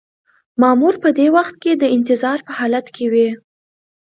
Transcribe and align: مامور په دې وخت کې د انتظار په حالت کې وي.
مامور 0.61 0.95
په 1.03 1.09
دې 1.17 1.27
وخت 1.35 1.55
کې 1.63 1.71
د 1.75 1.83
انتظار 1.95 2.39
په 2.47 2.51
حالت 2.59 2.87
کې 2.95 3.05
وي. 3.13 3.29